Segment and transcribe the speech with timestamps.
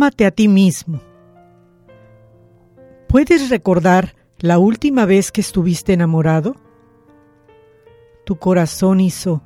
[0.00, 0.98] Ámate a ti mismo.
[3.06, 6.56] ¿Puedes recordar la última vez que estuviste enamorado?
[8.24, 9.42] Tu corazón hizo...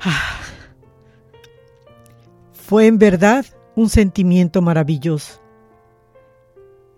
[0.00, 0.40] Ah.
[2.54, 3.44] Fue en verdad
[3.76, 5.42] un sentimiento maravilloso.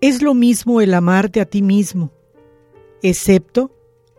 [0.00, 2.12] Es lo mismo el amarte a ti mismo,
[3.02, 3.72] excepto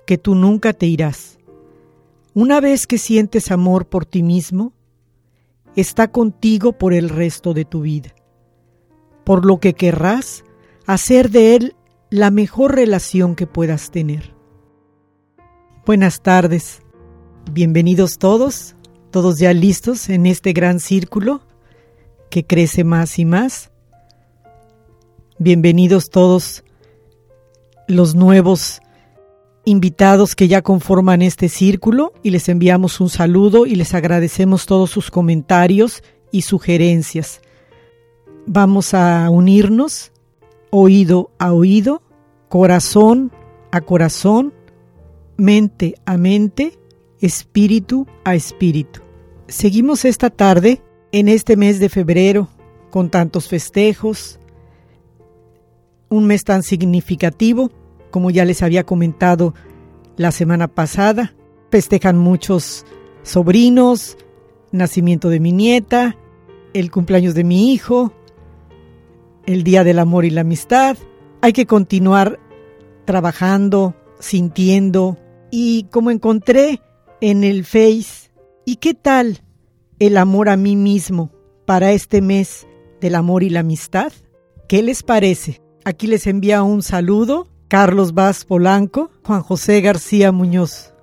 [0.06, 1.40] que tú nunca te irás.
[2.34, 4.74] Una vez que sientes amor por ti mismo,
[5.78, 8.15] está contigo por el resto de tu vida,
[9.26, 10.46] por lo que querrás
[10.86, 11.76] hacer de él
[12.10, 14.34] la mejor relación que puedas tener.
[15.86, 16.82] Buenas tardes,
[17.52, 18.76] bienvenidos todos,
[19.12, 21.42] todos ya listos en este gran círculo
[22.30, 23.72] que crece más y más.
[25.38, 26.64] Bienvenidos todos
[27.88, 28.82] los nuevos
[29.66, 34.92] invitados que ya conforman este círculo y les enviamos un saludo y les agradecemos todos
[34.92, 37.42] sus comentarios y sugerencias.
[38.48, 40.12] Vamos a unirnos
[40.70, 42.02] oído a oído,
[42.50, 43.32] corazón
[43.72, 44.54] a corazón,
[45.36, 46.80] mente a mente,
[47.20, 49.02] espíritu a espíritu.
[49.48, 52.48] Seguimos esta tarde en este mes de febrero
[52.90, 54.40] con tantos festejos,
[56.10, 57.72] un mes tan significativo
[58.12, 59.54] como ya les había comentado
[60.16, 61.34] la semana pasada.
[61.72, 62.86] Festejan muchos
[63.24, 64.18] sobrinos,
[64.72, 66.16] nacimiento de mi nieta,
[66.74, 68.14] el cumpleaños de mi hijo,
[69.46, 70.98] el Día del Amor y la Amistad.
[71.42, 72.40] Hay que continuar
[73.06, 75.18] trabajando, sintiendo
[75.52, 76.82] y como encontré
[77.22, 78.32] en el Face,
[78.66, 79.44] ¿y qué tal
[80.00, 81.32] el amor a mí mismo
[81.66, 82.68] para este mes
[83.00, 84.12] del amor y la amistad?
[84.68, 85.62] ¿Qué les parece?
[85.84, 90.94] Aquí les envía un saludo Carlos Vaz Polanco, Juan José García Muñoz.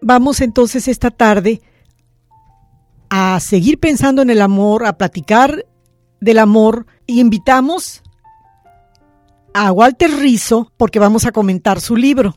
[0.00, 1.62] Vamos entonces esta tarde
[3.08, 5.66] a seguir pensando en el amor, a platicar
[6.24, 8.02] del amor y invitamos
[9.52, 12.36] a Walter Rizzo porque vamos a comentar su libro,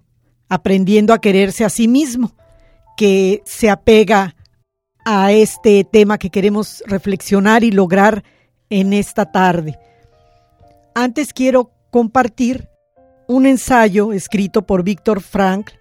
[0.49, 2.33] Aprendiendo a quererse a sí mismo,
[2.95, 4.35] que se apega
[5.03, 8.23] a este tema que queremos reflexionar y lograr
[8.69, 9.77] en esta tarde.
[10.95, 12.69] Antes quiero compartir
[13.27, 15.71] un ensayo escrito por Víctor Frank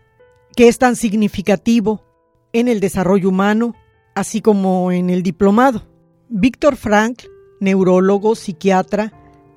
[0.56, 2.02] que es tan significativo
[2.52, 3.74] en el desarrollo humano,
[4.14, 5.86] así como en el diplomado.
[6.28, 7.22] Víctor Frank,
[7.60, 9.12] neurólogo, psiquiatra,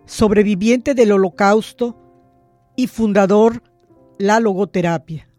[0.05, 1.95] sobreviviente del holocausto
[2.75, 3.61] y fundador
[4.17, 5.29] la logoterapia.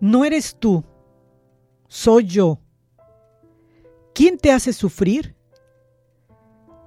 [0.00, 0.84] No eres tú,
[1.88, 2.58] soy yo.
[4.14, 5.34] ¿Quién te hace sufrir?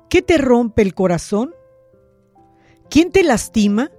[0.09, 1.53] ¿Qué te rompe el corazón?
[2.89, 3.91] ¿Quién te lastima?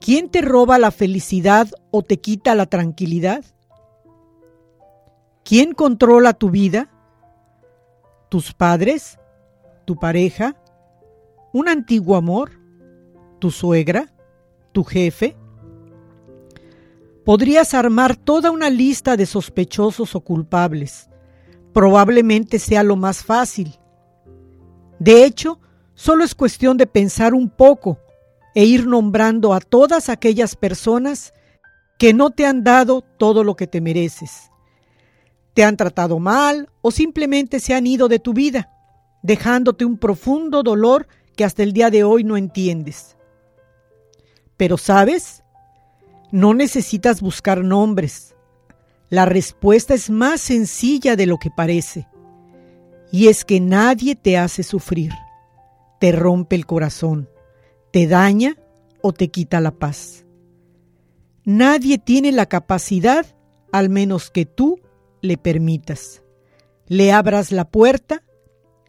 [0.00, 3.44] ¿Quién te roba la felicidad o te quita la tranquilidad?
[5.44, 6.90] ¿Quién controla tu vida?
[8.36, 9.18] ¿Tus padres?
[9.86, 10.56] ¿Tu pareja?
[11.54, 12.50] ¿Un antiguo amor?
[13.38, 14.12] ¿Tu suegra?
[14.72, 15.38] ¿Tu jefe?
[17.24, 21.08] Podrías armar toda una lista de sospechosos o culpables.
[21.72, 23.80] Probablemente sea lo más fácil.
[24.98, 25.58] De hecho,
[25.94, 27.98] solo es cuestión de pensar un poco
[28.54, 31.32] e ir nombrando a todas aquellas personas
[31.98, 34.50] que no te han dado todo lo que te mereces.
[35.56, 38.70] Te han tratado mal o simplemente se han ido de tu vida,
[39.22, 43.16] dejándote un profundo dolor que hasta el día de hoy no entiendes.
[44.56, 45.42] Pero sabes,
[46.30, 48.36] no necesitas buscar nombres.
[49.10, 52.06] La respuesta es más sencilla de lo que parece.
[53.10, 55.10] Y es que nadie te hace sufrir,
[55.98, 57.28] te rompe el corazón
[57.96, 58.58] te daña
[59.00, 60.26] o te quita la paz.
[61.46, 63.24] Nadie tiene la capacidad,
[63.72, 64.80] al menos que tú
[65.26, 66.22] le permitas,
[66.86, 68.22] le abras la puerta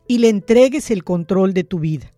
[0.07, 2.13] y le entregues el control de tu vida.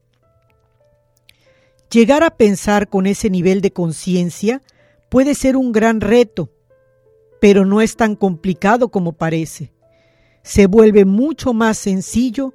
[1.91, 4.61] Llegar a pensar con ese nivel de conciencia
[5.09, 6.51] puede ser un gran reto,
[7.41, 9.73] pero no es tan complicado como parece.
[10.43, 12.53] Se vuelve mucho más sencillo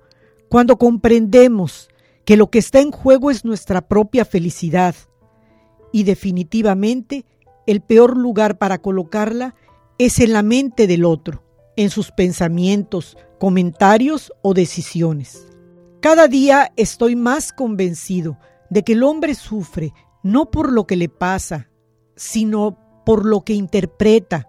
[0.49, 1.89] cuando comprendemos
[2.25, 4.95] que lo que está en juego es nuestra propia felicidad
[5.93, 7.25] y definitivamente
[7.67, 9.55] el peor lugar para colocarla
[9.99, 11.44] es en la mente del otro,
[11.77, 15.47] en sus pensamientos, comentarios o decisiones.
[16.01, 18.39] Cada día estoy más convencido
[18.71, 19.93] de que el hombre sufre
[20.23, 21.71] no por lo que le pasa,
[22.17, 24.49] sino por lo que interpreta.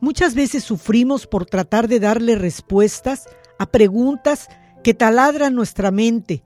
[0.00, 3.26] Muchas veces sufrimos por tratar de darle respuestas
[3.58, 4.48] a preguntas
[4.84, 6.44] que taladran nuestra mente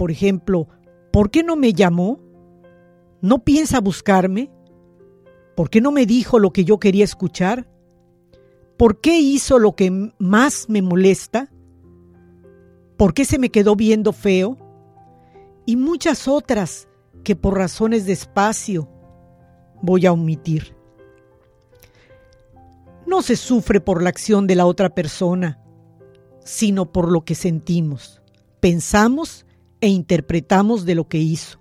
[0.00, 0.66] por ejemplo,
[1.12, 2.18] ¿por qué no me llamó?
[3.20, 4.50] ¿No piensa buscarme?
[5.54, 7.68] ¿Por qué no me dijo lo que yo quería escuchar?
[8.80, 11.50] ¿Por qué hizo lo que más me molesta?
[12.96, 14.56] ¿Por qué se me quedó viendo feo?
[15.66, 16.88] Y muchas otras
[17.22, 18.88] que por razones de espacio
[19.82, 20.74] voy a omitir.
[23.06, 25.62] No se sufre por la acción de la otra persona,
[26.42, 28.22] sino por lo que sentimos,
[28.60, 29.44] pensamos
[29.82, 31.60] e interpretamos de lo que hizo,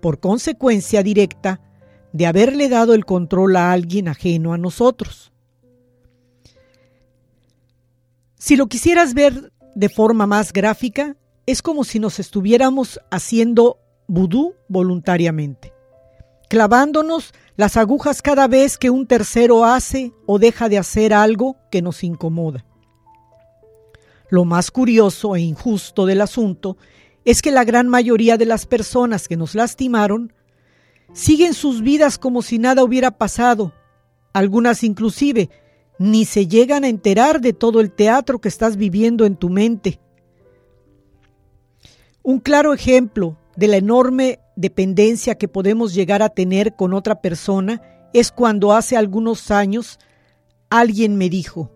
[0.00, 1.60] por consecuencia directa
[2.12, 5.32] de haberle dado el control a alguien ajeno a nosotros.
[8.46, 11.16] Si lo quisieras ver de forma más gráfica,
[11.46, 15.72] es como si nos estuviéramos haciendo vudú voluntariamente,
[16.48, 21.82] clavándonos las agujas cada vez que un tercero hace o deja de hacer algo que
[21.82, 22.64] nos incomoda.
[24.30, 26.76] Lo más curioso e injusto del asunto
[27.24, 30.32] es que la gran mayoría de las personas que nos lastimaron
[31.12, 33.72] siguen sus vidas como si nada hubiera pasado.
[34.32, 35.50] Algunas inclusive
[35.98, 40.00] ni se llegan a enterar de todo el teatro que estás viviendo en tu mente.
[42.22, 47.82] Un claro ejemplo de la enorme dependencia que podemos llegar a tener con otra persona
[48.12, 49.98] es cuando hace algunos años
[50.70, 51.70] alguien me dijo,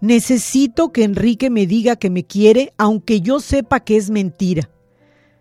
[0.00, 4.68] Necesito que Enrique me diga que me quiere, aunque yo sepa que es mentira.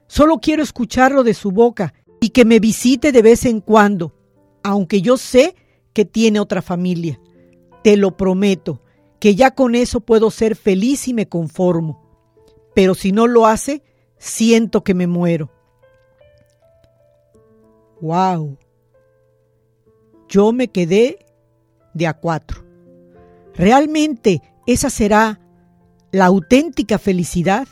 [0.05, 4.13] Solo quiero escucharlo de su boca y que me visite de vez en cuando,
[4.62, 5.55] aunque yo sé
[5.93, 7.19] que tiene otra familia.
[7.83, 8.81] Te lo prometo,
[9.19, 12.01] que ya con eso puedo ser feliz y me conformo.
[12.73, 13.83] Pero si no lo hace,
[14.17, 15.51] siento que me muero.
[18.01, 18.57] ¡Wow!
[20.27, 21.25] Yo me quedé
[21.93, 22.63] de a cuatro.
[23.53, 25.39] Realmente esa será
[26.11, 27.67] la auténtica felicidad.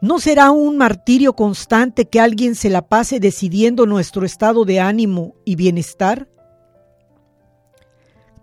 [0.00, 5.34] ¿No será un martirio constante que alguien se la pase decidiendo nuestro estado de ánimo
[5.44, 6.28] y bienestar?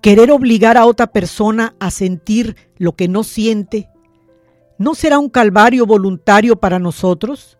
[0.02, 3.90] ¿Querer obligar a otra persona a sentir lo que no siente?
[4.78, 7.58] ¿No será un calvario voluntario para nosotros?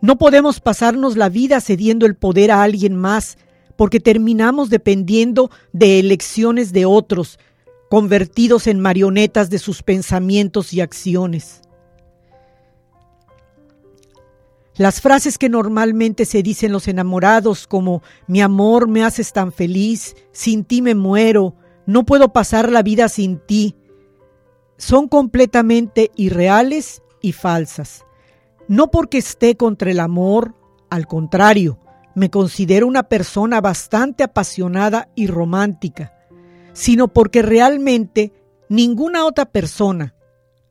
[0.00, 3.36] No podemos pasarnos la vida cediendo el poder a alguien más
[3.76, 7.38] porque terminamos dependiendo de elecciones de otros
[7.90, 11.62] convertidos en marionetas de sus pensamientos y acciones.
[14.78, 20.16] Las frases que normalmente se dicen los enamorados como mi amor me haces tan feliz,
[20.32, 21.54] sin ti me muero,
[21.84, 23.76] no puedo pasar la vida sin ti,
[24.78, 28.06] son completamente irreales y falsas.
[28.68, 30.54] No porque esté contra el amor,
[30.88, 31.78] al contrario,
[32.14, 36.14] me considero una persona bastante apasionada y romántica
[36.78, 38.32] sino porque realmente
[38.68, 40.14] ninguna otra persona,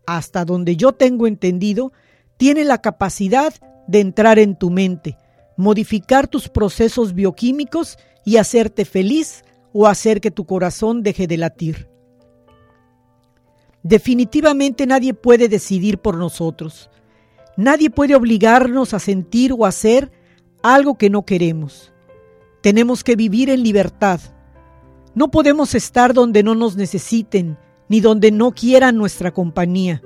[0.06, 1.92] hasta donde yo tengo entendido,
[2.38, 3.54] tiene la capacidad
[3.88, 5.17] de entrar en tu mente,
[5.56, 11.89] modificar tus procesos bioquímicos y hacerte feliz o hacer que tu corazón deje de latir.
[13.84, 16.89] Definitivamente nadie puede decidir por nosotros.
[17.56, 20.12] Nadie puede obligarnos a sentir o hacer
[20.62, 21.94] algo que no queremos.
[22.62, 24.20] Tenemos que vivir en libertad.
[25.15, 30.01] No podemos estar donde no nos necesiten, ni donde no quieran nuestra compañía.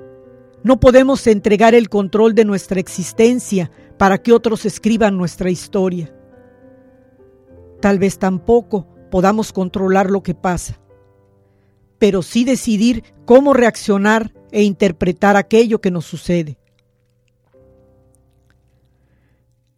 [0.64, 6.14] No podemos entregar el control de nuestra existencia para que otros escriban nuestra historia.
[7.80, 10.80] Tal vez tampoco podamos controlar lo que pasa,
[11.98, 16.58] pero sí decidir cómo reaccionar e interpretar aquello que nos sucede.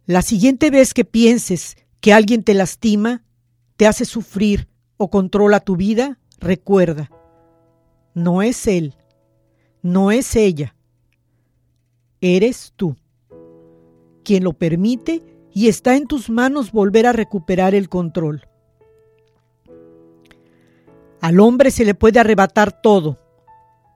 [0.05, 3.23] La siguiente vez que pienses que alguien te lastima,
[3.75, 7.09] te hace sufrir o controla tu vida, recuerda,
[8.13, 8.95] no es él,
[9.81, 10.74] no es ella,
[12.25, 12.95] eres tú
[14.23, 15.21] quien lo permite
[15.53, 18.47] y está en tus manos volver a recuperar el control.
[21.21, 23.19] Al hombre se le puede arrebatar todo,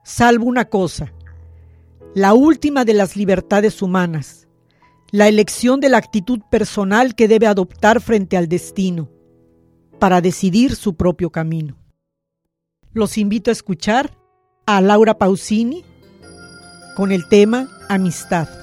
[0.04, 1.12] salvo una cosa,
[2.14, 4.48] la última de las libertades humanas,
[5.10, 9.10] la elección de la actitud personal que debe adoptar frente al destino,
[9.98, 11.76] para decidir su propio camino.
[12.92, 14.16] Los invito a escuchar
[14.66, 15.84] a Laura Pausini
[16.96, 18.59] con el tema Amistad.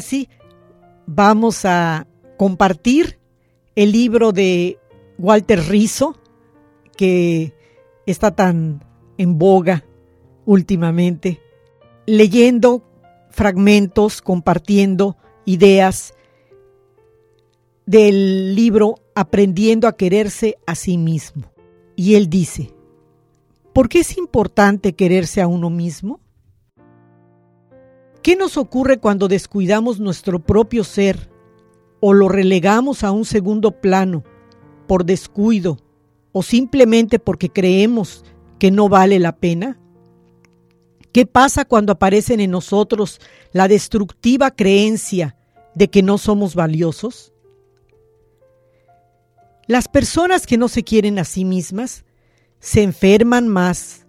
[0.00, 0.30] Ahora sí,
[1.06, 2.06] vamos a
[2.38, 3.18] compartir
[3.74, 4.78] el libro de
[5.18, 6.16] Walter Rizzo,
[6.96, 7.52] que
[8.06, 8.82] está tan
[9.18, 9.84] en boga
[10.46, 11.42] últimamente,
[12.06, 12.82] leyendo
[13.28, 16.14] fragmentos, compartiendo ideas
[17.84, 21.52] del libro Aprendiendo a quererse a sí mismo.
[21.94, 22.72] Y él dice,
[23.74, 26.20] ¿por qué es importante quererse a uno mismo?
[28.22, 31.30] ¿Qué nos ocurre cuando descuidamos nuestro propio ser
[32.00, 34.24] o lo relegamos a un segundo plano
[34.86, 35.78] por descuido
[36.32, 38.24] o simplemente porque creemos
[38.58, 39.78] que no vale la pena?
[41.12, 43.20] ¿Qué pasa cuando aparecen en nosotros
[43.52, 45.36] la destructiva creencia
[45.74, 47.32] de que no somos valiosos?
[49.66, 52.04] Las personas que no se quieren a sí mismas
[52.58, 54.06] se enferman más,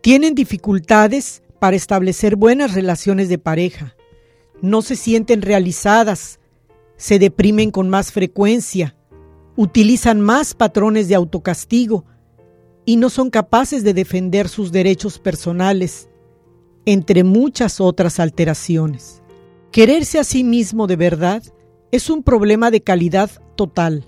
[0.00, 3.96] tienen dificultades para establecer buenas relaciones de pareja,
[4.62, 6.38] no se sienten realizadas,
[6.96, 8.94] se deprimen con más frecuencia,
[9.56, 12.04] utilizan más patrones de autocastigo
[12.84, 16.08] y no son capaces de defender sus derechos personales
[16.84, 19.20] entre muchas otras alteraciones.
[19.72, 21.42] Quererse a sí mismo de verdad
[21.90, 24.04] es un problema de calidad total,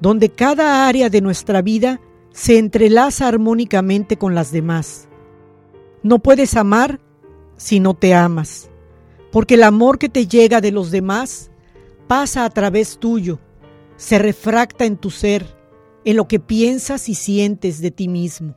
[0.00, 2.00] donde cada área de nuestra vida
[2.32, 5.10] se entrelaza armónicamente con las demás.
[6.04, 7.00] No puedes amar
[7.56, 8.70] si no te amas,
[9.32, 11.50] porque el amor que te llega de los demás
[12.06, 13.40] pasa a través tuyo,
[13.96, 15.56] se refracta en tu ser,
[16.04, 18.54] en lo que piensas y sientes de ti mismo.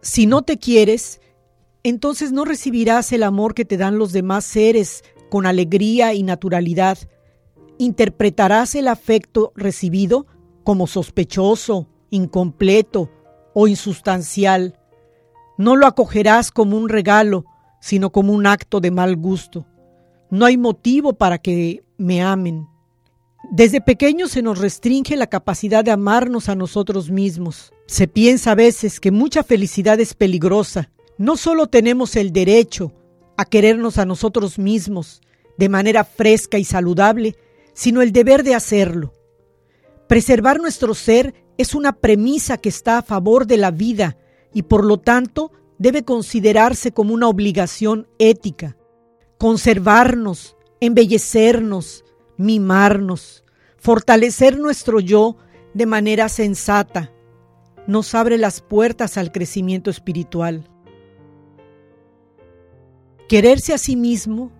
[0.00, 1.20] Si no te quieres,
[1.84, 6.98] entonces no recibirás el amor que te dan los demás seres con alegría y naturalidad.
[7.78, 10.26] Interpretarás el afecto recibido
[10.64, 13.10] como sospechoso, incompleto
[13.54, 14.78] o insustancial.
[15.58, 17.44] No lo acogerás como un regalo,
[17.82, 19.66] sino como un acto de mal gusto.
[20.30, 22.66] No hay motivo para que me amen.
[23.50, 27.74] Desde pequeños se nos restringe la capacidad de amarnos a nosotros mismos.
[27.86, 32.92] Se piensa a veces que mucha felicidad es peligrosa no solo tenemos el derecho
[33.36, 35.20] a querernos a nosotros mismos
[35.56, 37.36] de manera fresca y saludable,
[37.74, 39.12] sino el deber de hacerlo.
[40.08, 44.16] Preservar nuestro ser es una premisa que está a favor de la vida
[44.52, 48.76] y por lo tanto debe considerarse como una obligación ética.
[49.36, 52.04] Conservarnos, embellecernos,
[52.36, 53.42] mimarnos,
[53.78, 55.36] fortalecer nuestro yo
[55.74, 57.12] de manera sensata,
[57.88, 60.68] nos abre las puertas al crecimiento espiritual.
[63.28, 64.52] Quererse a sí mismo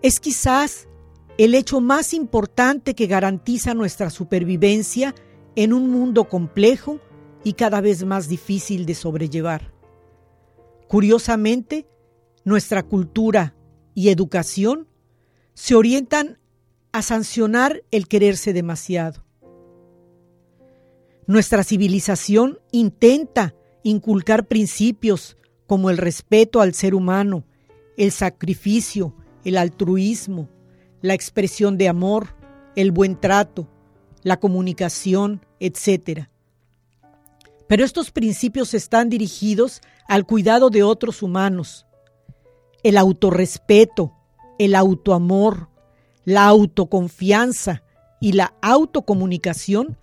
[0.00, 0.88] es quizás
[1.36, 5.14] el hecho más importante que garantiza nuestra supervivencia
[5.56, 7.00] en un mundo complejo
[7.42, 9.73] y cada vez más difícil de sobrellevar.
[10.88, 11.86] Curiosamente,
[12.44, 13.54] nuestra cultura
[13.94, 14.88] y educación
[15.54, 16.38] se orientan
[16.92, 19.24] a sancionar el quererse demasiado.
[21.26, 27.44] Nuestra civilización intenta inculcar principios como el respeto al ser humano,
[27.96, 30.50] el sacrificio, el altruismo,
[31.00, 32.34] la expresión de amor,
[32.76, 33.68] el buen trato,
[34.22, 36.28] la comunicación, etc.
[37.66, 41.86] Pero estos principios están dirigidos al cuidado de otros humanos.
[42.82, 44.12] El autorrespeto,
[44.58, 45.68] el autoamor,
[46.24, 47.82] la autoconfianza
[48.20, 49.98] y la autocomunicación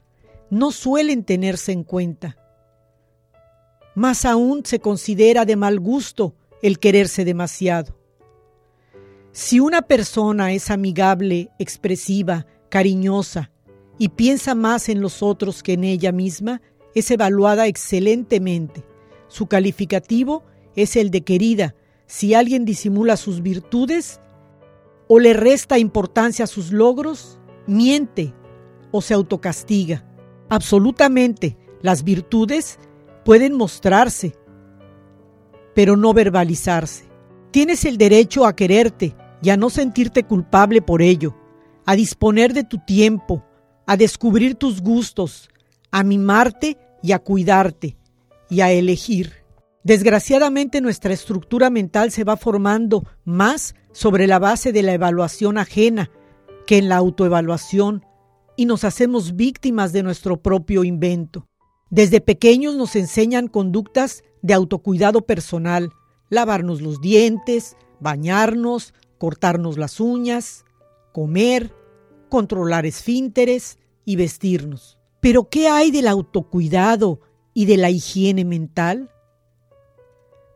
[0.50, 2.38] no suelen tenerse en cuenta.
[3.96, 7.98] Más aún se considera de mal gusto el quererse demasiado.
[9.32, 13.52] Si una persona es amigable, expresiva, cariñosa
[13.98, 16.62] y piensa más en los otros que en ella misma,
[16.96, 18.84] es evaluada excelentemente.
[19.28, 20.44] Su calificativo
[20.76, 21.76] es el de querida.
[22.06, 24.20] Si alguien disimula sus virtudes
[25.08, 28.34] o le resta importancia a sus logros, miente
[28.92, 30.06] o se autocastiga.
[30.50, 32.80] Absolutamente, las virtudes
[33.24, 34.36] pueden mostrarse,
[35.74, 37.06] pero no verbalizarse.
[37.52, 41.36] Tienes el derecho a quererte y a no sentirte culpable por ello,
[41.86, 43.46] a disponer de tu tiempo,
[43.86, 45.50] a descubrir tus gustos,
[45.92, 47.98] a mimarte y a cuidarte
[48.50, 49.34] y a elegir.
[49.84, 56.12] Desgraciadamente nuestra estructura mental se va formando más sobre la base de la evaluación ajena
[56.68, 58.06] que en la autoevaluación
[58.56, 61.48] y nos hacemos víctimas de nuestro propio invento.
[61.90, 65.92] Desde pequeños nos enseñan conductas de autocuidado personal,
[66.30, 70.64] lavarnos los dientes, bañarnos, cortarnos las uñas,
[71.12, 71.74] comer,
[72.30, 75.01] controlar esfínteres y vestirnos.
[75.22, 77.22] Pero ¿qué hay del autocuidado
[77.54, 79.12] y de la higiene mental?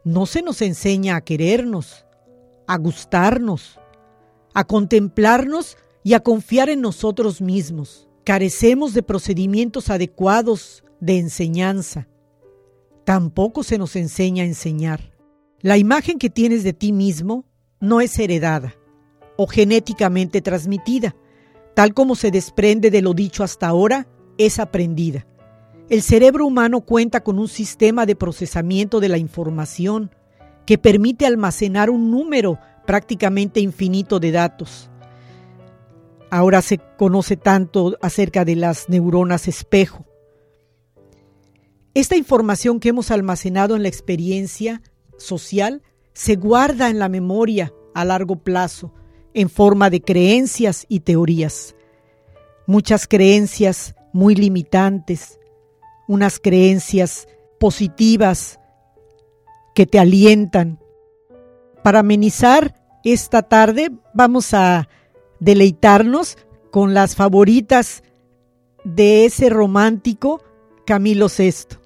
[0.04, 2.06] No se nos enseña a querernos,
[2.68, 3.80] a gustarnos,
[4.54, 8.08] a contemplarnos y a confiar en nosotros mismos.
[8.24, 12.08] Carecemos de procedimientos adecuados de enseñanza.
[13.04, 15.14] Tampoco se nos enseña a enseñar.
[15.62, 17.46] La imagen que tienes de ti mismo
[17.80, 18.76] no es heredada
[19.38, 21.16] o genéticamente transmitida.
[21.76, 25.26] Tal como se desprende de lo dicho hasta ahora, es aprendida.
[25.90, 30.12] El cerebro humano cuenta con un sistema de procesamiento de la información
[30.66, 34.90] que permite almacenar un número prácticamente infinito de datos.
[36.32, 40.06] Ahora se conoce tanto acerca de las neuronas espejo.
[41.94, 44.82] Esta información que hemos almacenado en la experiencia
[45.18, 45.82] social
[46.14, 48.92] se guarda en la memoria a largo plazo
[49.34, 51.76] en forma de creencias y teorías.
[52.68, 55.42] Muchas creencias muy limitantes,
[56.08, 57.28] unas creencias
[57.60, 58.62] positivas
[59.74, 60.80] que te alientan.
[61.84, 64.88] Para amenizar esta tarde vamos a
[65.42, 66.38] deleitarnos
[66.72, 68.04] con las favoritas
[68.86, 70.42] de ese romántico
[70.86, 71.85] Camilo VI.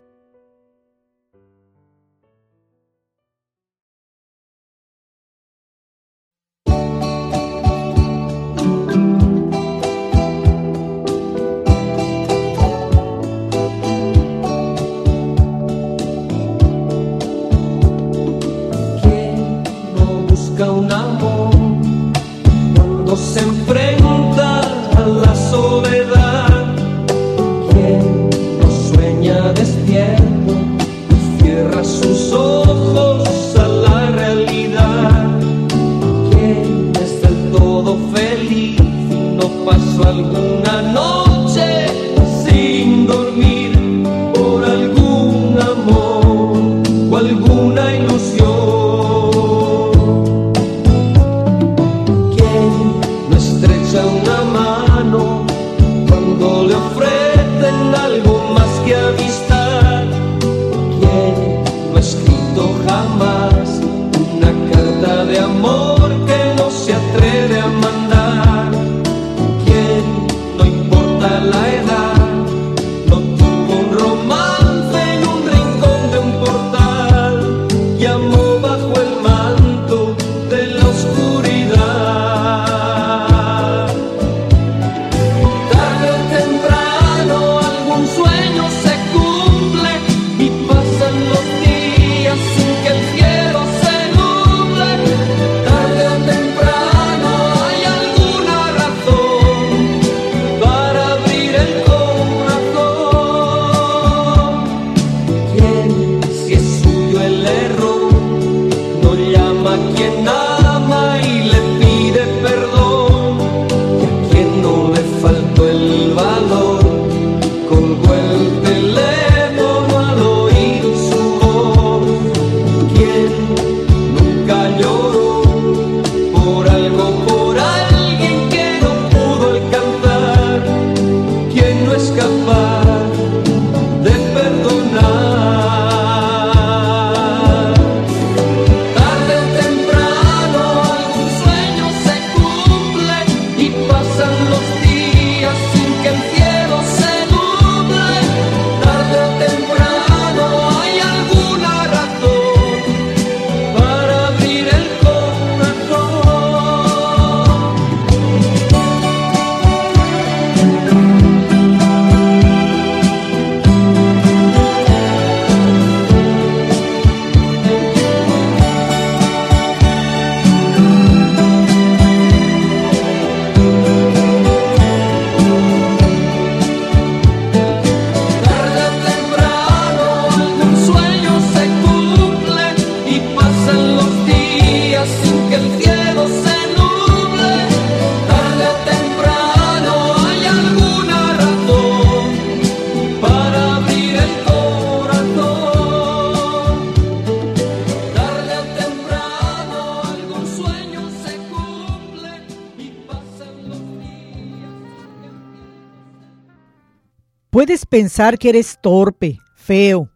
[207.99, 210.09] Pensar que eres torpe, feo,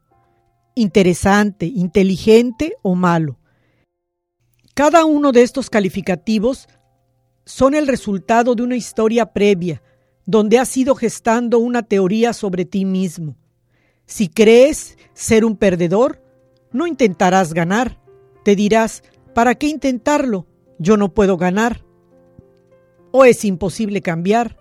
[0.73, 3.37] interesante, inteligente o malo.
[4.73, 6.69] Cada uno de estos calificativos
[7.43, 9.83] son el resultado de una historia previa,
[10.25, 13.35] donde has ido gestando una teoría sobre ti mismo.
[14.05, 16.23] Si crees ser un perdedor,
[16.71, 17.99] no intentarás ganar.
[18.45, 19.03] Te dirás,
[19.35, 20.47] ¿para qué intentarlo?
[20.79, 21.83] Yo no puedo ganar.
[23.11, 24.57] o es imposible cambiar,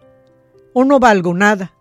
[0.73, 1.73] o no valgo nada.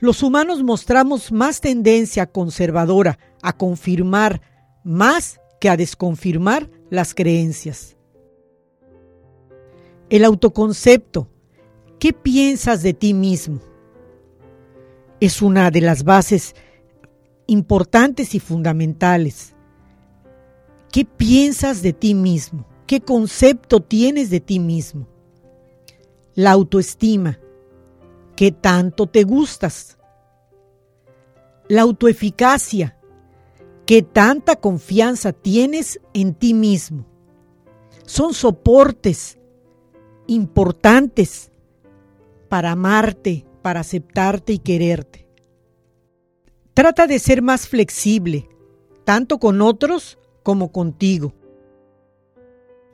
[0.00, 4.40] Los humanos mostramos más tendencia conservadora a confirmar
[4.84, 7.96] más que a desconfirmar las creencias.
[10.08, 11.28] El autoconcepto.
[11.98, 13.60] ¿Qué piensas de ti mismo?
[15.20, 16.54] Es una de las bases
[17.48, 19.56] importantes y fundamentales.
[20.92, 22.64] ¿Qué piensas de ti mismo?
[22.86, 25.08] ¿Qué concepto tienes de ti mismo?
[26.34, 27.40] La autoestima.
[28.38, 29.98] ¿Qué tanto te gustas?
[31.66, 32.96] La autoeficacia.
[33.84, 37.04] ¿Qué tanta confianza tienes en ti mismo?
[38.06, 39.40] Son soportes
[40.28, 41.50] importantes
[42.48, 45.26] para amarte, para aceptarte y quererte.
[46.74, 48.48] Trata de ser más flexible,
[49.02, 51.34] tanto con otros como contigo.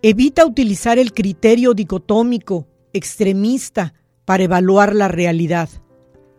[0.00, 3.92] Evita utilizar el criterio dicotómico, extremista,
[4.24, 5.68] para evaluar la realidad,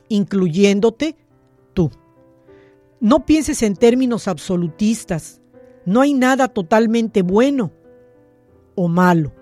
[0.10, 1.16] incluyéndote
[1.74, 1.92] tú.
[3.00, 5.42] No pienses en términos absolutistas.
[5.86, 7.72] No hay nada totalmente bueno
[8.74, 9.34] o malo.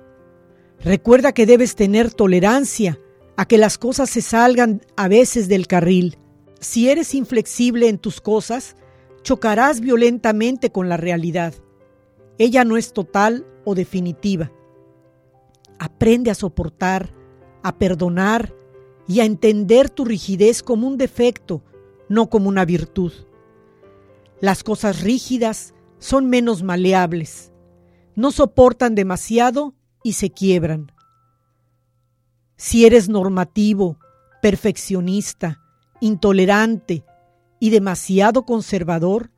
[0.81, 2.99] Recuerda que debes tener tolerancia
[3.37, 6.17] a que las cosas se salgan a veces del carril.
[6.59, 8.75] Si eres inflexible en tus cosas,
[9.23, 11.53] chocarás violentamente con la realidad.
[12.37, 14.51] Ella no es total o definitiva.
[15.79, 17.13] Aprende a soportar,
[17.63, 18.53] a perdonar
[19.07, 21.63] y a entender tu rigidez como un defecto,
[22.09, 23.11] no como una virtud.
[24.39, 27.51] Las cosas rígidas son menos maleables,
[28.15, 29.73] no soportan demasiado
[30.03, 30.91] y se quiebran.
[32.57, 33.97] Si eres normativo,
[34.41, 35.61] perfeccionista,
[36.01, 37.03] intolerante
[37.59, 39.31] y demasiado conservador,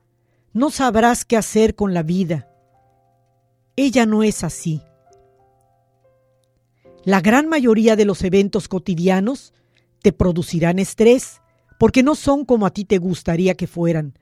[0.54, 2.50] no sabrás qué hacer con la vida.
[3.76, 4.82] Ella no es así.
[7.06, 9.54] La gran mayoría de los eventos cotidianos
[10.02, 11.41] te producirán estrés
[11.80, 14.18] porque no son como a ti te gustaría que fueran.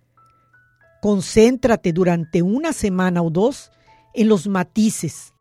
[1.02, 3.72] Concéntrate durante una semana o dos
[4.14, 5.34] en los matices,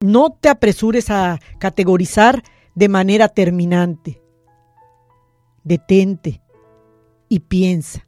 [0.00, 2.42] no te apresures a categorizar
[2.74, 4.22] de manera terminante.
[5.64, 6.42] Detente
[7.28, 8.06] y piensa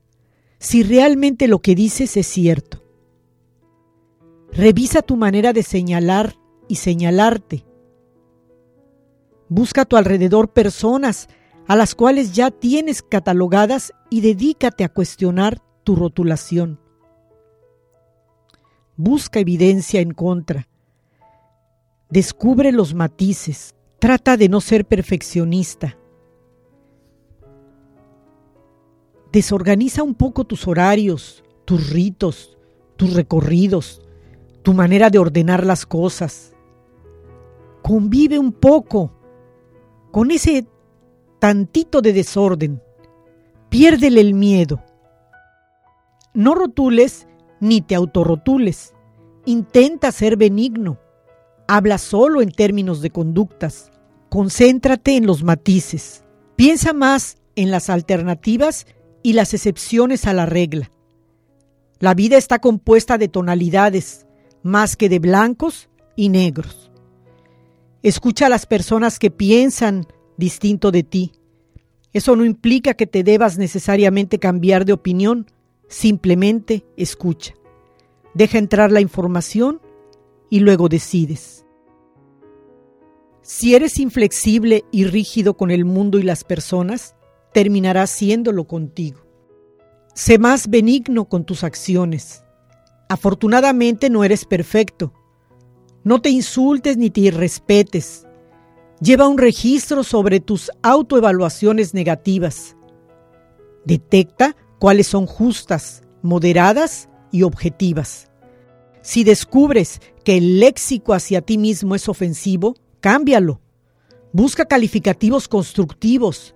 [0.59, 2.85] si realmente lo que dices es cierto.
[4.53, 6.37] Revisa tu manera de señalar
[6.69, 7.65] y señalarte.
[9.49, 11.29] Busca a tu alrededor personas
[11.67, 16.81] a las cuales ya tienes catalogadas y dedícate a cuestionar tu rotulación.
[18.97, 20.69] Busca evidencia en contra
[22.11, 23.75] Descubre los matices.
[23.99, 25.99] Trata de no ser perfeccionista.
[29.31, 32.57] Desorganiza un poco tus horarios, tus ritos,
[32.97, 34.01] tus recorridos,
[34.63, 36.55] tu manera de ordenar las cosas.
[37.83, 39.13] Convive un poco
[40.11, 40.67] con ese
[41.39, 42.83] tantito de desorden.
[43.69, 44.83] Piérdele el miedo.
[46.35, 47.27] No rotules
[47.61, 48.95] ni te autorrotules.
[49.45, 50.99] Intenta ser benigno
[51.71, 53.93] Habla solo en términos de conductas.
[54.31, 56.25] Concéntrate en los matices.
[56.57, 58.87] Piensa más en las alternativas
[59.23, 60.91] y las excepciones a la regla.
[61.99, 64.27] La vida está compuesta de tonalidades,
[64.63, 66.88] más que de blancos y negros.
[68.03, 70.07] Escucha a las personas que piensan
[70.37, 71.33] distinto de ti.
[72.13, 75.47] Eso no implica que te debas necesariamente cambiar de opinión,
[75.89, 77.55] simplemente escucha.
[78.35, 79.81] Deja entrar la información
[80.49, 81.65] y luego decides.
[83.43, 87.17] Si eres inflexible y rígido con el mundo y las personas,
[87.53, 89.21] terminarás siéndolo contigo.
[90.15, 92.45] Sé más benigno con tus acciones.
[93.09, 95.15] Afortunadamente no eres perfecto.
[96.05, 98.27] No te insultes ni te irrespetes.
[99.01, 102.77] Lleva un registro sobre tus autoevaluaciones negativas.
[103.85, 108.31] Detecta cuáles son justas, moderadas y objetivas.
[109.03, 113.61] Si descubres que el léxico hacia ti mismo es ofensivo, cámbialo.
[114.33, 116.55] Busca calificativos constructivos.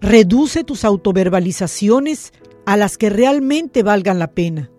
[0.00, 2.32] Reduce tus autoverbalizaciones
[2.66, 4.70] a las que realmente valgan la pena.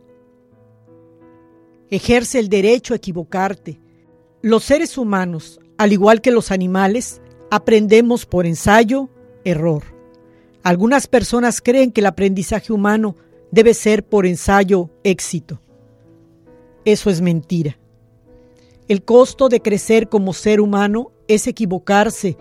[1.92, 3.80] Ejerce el derecho a equivocarte.
[4.42, 9.10] Los seres humanos, al igual que los animales, aprendemos por ensayo,
[9.44, 9.84] error.
[10.64, 13.16] Algunas personas creen que el aprendizaje humano
[13.52, 15.60] debe ser por ensayo, éxito.
[16.86, 17.78] Eso es mentira.
[18.88, 22.38] El costo de crecer como ser humano es equivocarse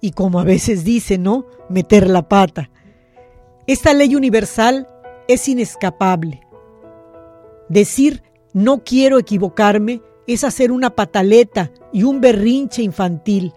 [0.00, 1.46] y como a veces dice, ¿no?
[1.68, 2.70] Meter la pata.
[3.66, 4.88] Esta ley universal
[5.28, 6.40] es inescapable.
[7.68, 13.52] Decir no quiero equivocarme es hacer una pataleta y un berrinche infantil.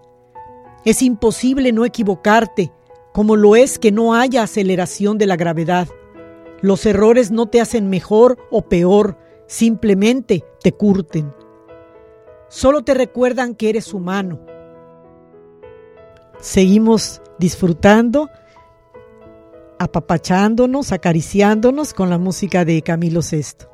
[0.84, 2.72] Es imposible no equivocarte,
[3.12, 5.88] como lo es que no haya aceleración de la gravedad.
[6.60, 11.32] Los errores no te hacen mejor o peor, simplemente te curten.
[12.48, 14.40] Solo te recuerdan que eres humano.
[16.38, 18.30] Seguimos disfrutando,
[19.78, 23.73] apapachándonos, acariciándonos con la música de Camilo Sesto.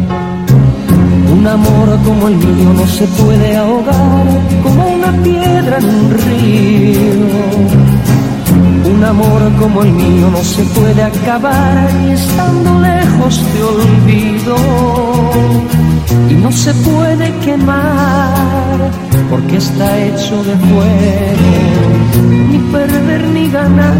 [1.41, 4.27] Un amor como el mío no se puede ahogar
[4.61, 7.29] como una piedra en un río.
[8.93, 14.55] Un amor como el mío no se puede acabar y estando lejos te olvido.
[16.29, 18.91] Y no se puede quemar
[19.31, 21.53] porque está hecho de fuego.
[22.51, 23.95] Ni perder ni ganar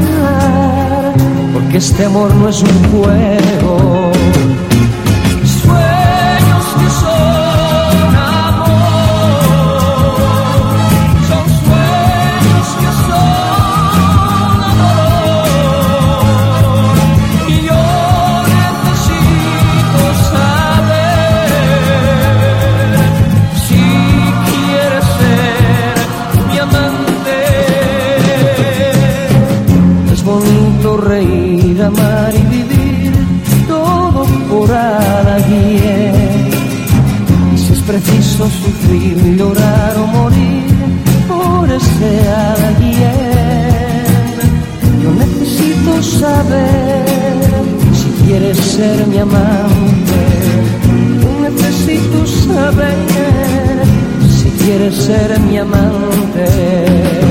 [1.55, 4.11] porque este amor no es un juego.
[48.81, 50.21] Ser mi amante.
[51.43, 53.85] Necesito saber
[54.37, 57.30] si quieres ser mi amante.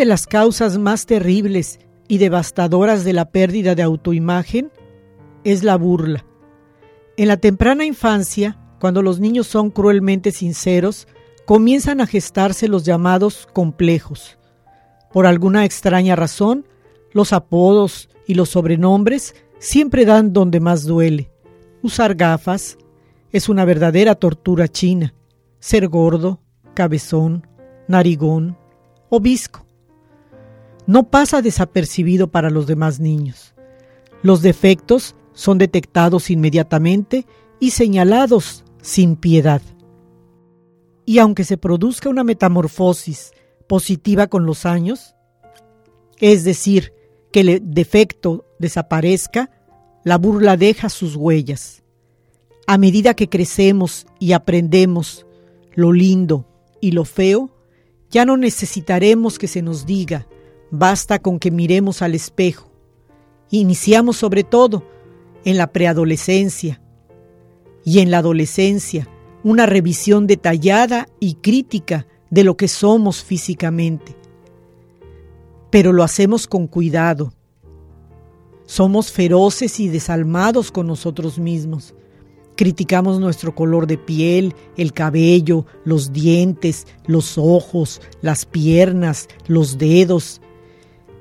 [0.00, 1.78] De las causas más terribles
[2.08, 4.72] y devastadoras de la pérdida de autoimagen
[5.44, 6.24] es la burla.
[7.18, 11.06] En la temprana infancia, cuando los niños son cruelmente sinceros,
[11.44, 14.38] comienzan a gestarse los llamados complejos.
[15.12, 16.66] Por alguna extraña razón,
[17.12, 21.30] los apodos y los sobrenombres siempre dan donde más duele.
[21.82, 22.78] Usar gafas
[23.32, 25.12] es una verdadera tortura china.
[25.58, 26.40] Ser gordo,
[26.72, 27.46] cabezón,
[27.86, 28.56] narigón
[29.10, 29.66] o visco
[30.90, 33.54] no pasa desapercibido para los demás niños.
[34.24, 37.26] Los defectos son detectados inmediatamente
[37.60, 39.62] y señalados sin piedad.
[41.06, 43.30] Y aunque se produzca una metamorfosis
[43.68, 45.14] positiva con los años,
[46.18, 46.92] es decir,
[47.30, 49.48] que el defecto desaparezca,
[50.02, 51.84] la burla deja sus huellas.
[52.66, 55.24] A medida que crecemos y aprendemos
[55.72, 56.48] lo lindo
[56.80, 57.48] y lo feo,
[58.10, 60.26] ya no necesitaremos que se nos diga,
[60.70, 62.70] basta con que miremos al espejo.
[63.50, 64.84] Iniciamos sobre todo
[65.44, 66.80] en la preadolescencia
[67.84, 69.08] y en la adolescencia
[69.42, 74.16] una revisión detallada y crítica de lo que somos físicamente.
[75.70, 77.32] Pero lo hacemos con cuidado.
[78.66, 81.94] Somos feroces y desalmados con nosotros mismos.
[82.56, 90.40] Criticamos nuestro color de piel, el cabello, los dientes, los ojos, las piernas, los dedos.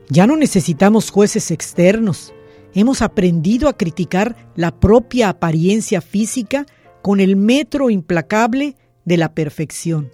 [0.10, 2.34] Ya no necesitamos jueces externos.
[2.74, 6.66] Hemos aprendido a criticar la propia apariencia física
[7.04, 10.12] con el metro implacable de la perfección.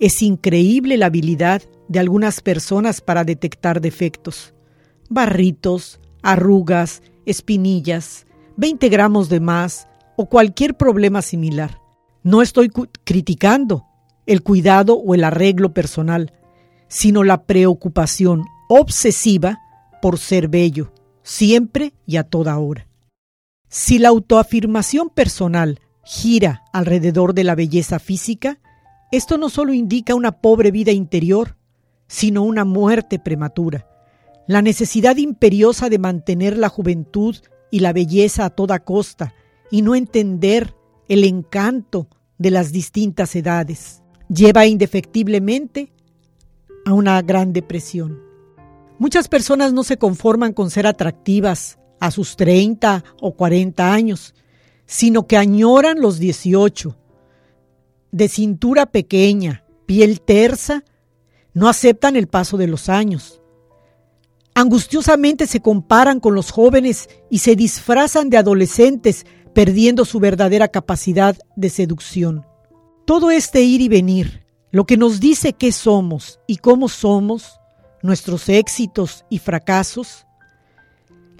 [0.00, 4.52] Es increíble la habilidad de algunas personas para detectar defectos.
[5.08, 8.26] Barritos, arrugas, espinillas,
[8.56, 11.80] 20 gramos de más o cualquier problema similar.
[12.24, 12.70] No estoy
[13.04, 13.86] criticando
[14.26, 16.32] el cuidado o el arreglo personal,
[16.88, 19.58] sino la preocupación obsesiva
[20.00, 20.92] por ser bello,
[21.22, 22.86] siempre y a toda hora.
[23.68, 28.60] Si la autoafirmación personal gira alrededor de la belleza física,
[29.10, 31.56] esto no solo indica una pobre vida interior,
[32.06, 33.86] sino una muerte prematura.
[34.46, 37.36] La necesidad imperiosa de mantener la juventud
[37.70, 39.34] y la belleza a toda costa
[39.70, 40.74] y no entender
[41.08, 42.08] el encanto
[42.38, 45.92] de las distintas edades lleva indefectiblemente
[46.86, 48.27] a una gran depresión.
[48.98, 54.34] Muchas personas no se conforman con ser atractivas a sus 30 o 40 años,
[54.86, 56.96] sino que añoran los 18.
[58.10, 60.84] De cintura pequeña, piel tersa,
[61.54, 63.40] no aceptan el paso de los años.
[64.54, 69.24] Angustiosamente se comparan con los jóvenes y se disfrazan de adolescentes,
[69.54, 72.44] perdiendo su verdadera capacidad de seducción.
[73.04, 77.58] Todo este ir y venir, lo que nos dice qué somos y cómo somos,
[78.02, 80.26] nuestros éxitos y fracasos,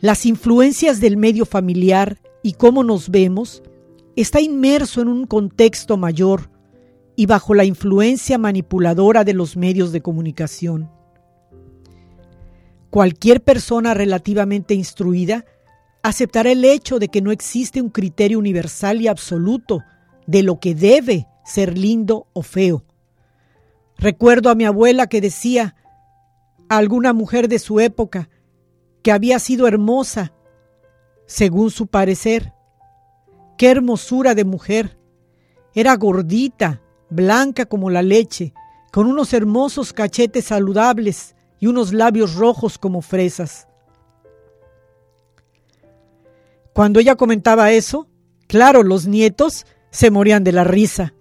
[0.00, 3.62] las influencias del medio familiar y cómo nos vemos,
[4.16, 6.50] está inmerso en un contexto mayor
[7.16, 10.90] y bajo la influencia manipuladora de los medios de comunicación.
[12.90, 15.44] Cualquier persona relativamente instruida
[16.02, 19.82] aceptará el hecho de que no existe un criterio universal y absoluto
[20.26, 22.84] de lo que debe ser lindo o feo.
[23.96, 25.74] Recuerdo a mi abuela que decía
[26.68, 28.28] alguna mujer de su época
[29.02, 30.32] que había sido hermosa
[31.26, 32.52] según su parecer.
[33.56, 34.98] Qué hermosura de mujer.
[35.74, 38.54] Era gordita, blanca como la leche,
[38.92, 43.66] con unos hermosos cachetes saludables y unos labios rojos como fresas.
[46.72, 48.08] Cuando ella comentaba eso,
[48.46, 51.14] claro, los nietos se morían de la risa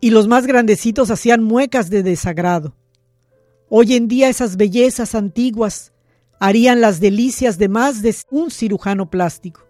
[0.00, 2.74] y los más grandecitos hacían muecas de desagrado.
[3.68, 5.92] Hoy en día esas bellezas antiguas
[6.38, 9.66] harían las delicias de más de un cirujano plástico.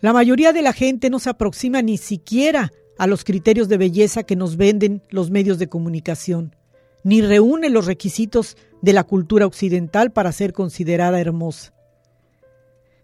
[0.00, 4.22] La mayoría de la gente no se aproxima ni siquiera a los criterios de belleza
[4.22, 6.56] que nos venden los medios de comunicación,
[7.04, 11.74] ni reúne los requisitos de la cultura occidental para ser considerada hermosa.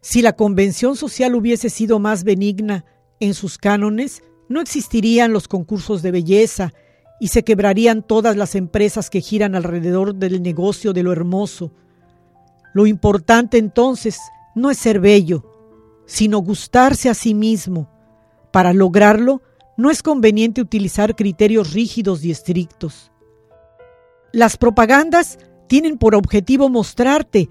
[0.00, 2.86] Si la convención social hubiese sido más benigna
[3.20, 6.72] en sus cánones, no existirían los concursos de belleza
[7.20, 11.72] y se quebrarían todas las empresas que giran alrededor del negocio de lo hermoso,
[12.74, 14.18] lo importante entonces
[14.54, 15.44] no es ser bello,
[16.04, 17.88] sino gustarse a sí mismo.
[18.52, 19.40] Para lograrlo,
[19.76, 23.12] no es conveniente utilizar criterios rígidos y estrictos.
[24.32, 25.38] Las propagandas
[25.68, 27.48] tienen por objetivo mostrarte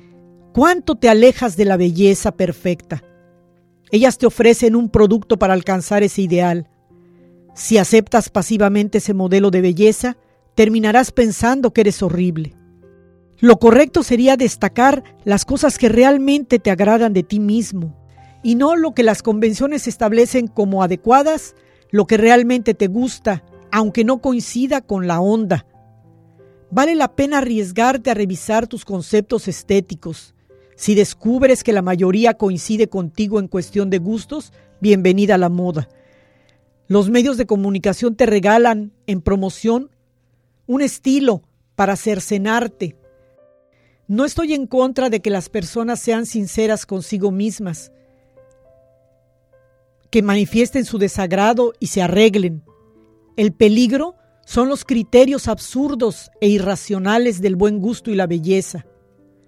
[0.54, 3.04] cuánto te alejas de la belleza perfecta.
[3.92, 6.70] Ellas te ofrecen un producto para alcanzar ese ideal.
[7.56, 10.18] Si aceptas pasivamente ese modelo de belleza,
[10.56, 12.54] terminarás pensando que eres horrible.
[13.40, 17.98] Lo correcto sería destacar las cosas que realmente te agradan de ti mismo
[18.44, 21.56] y no lo que las convenciones establecen como adecuadas,
[21.92, 25.66] lo que realmente te gusta, aunque no coincida con la onda.
[26.72, 30.36] Vale la pena arriesgarte a revisar tus conceptos estéticos.
[30.76, 34.52] Si descubres que la mayoría coincide contigo en cuestión de gustos,
[34.82, 35.88] bienvenida a la moda.
[36.88, 39.90] Los medios de comunicación te regalan en promoción
[40.68, 41.44] un estilo
[41.76, 42.96] para cercenarte,
[44.08, 47.92] no estoy en contra de que las personas sean sinceras consigo mismas,
[50.12, 52.64] que manifiesten su desagrado y se arreglen.
[53.36, 54.16] El peligro
[54.46, 58.86] son los criterios absurdos e irracionales del buen gusto y la belleza.